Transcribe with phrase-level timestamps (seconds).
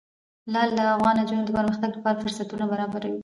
[0.51, 3.19] لعل د افغان نجونو د پرمختګ لپاره فرصتونه برابروي.